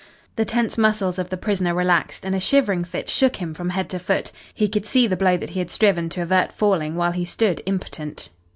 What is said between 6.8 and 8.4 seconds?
while he stood impotent.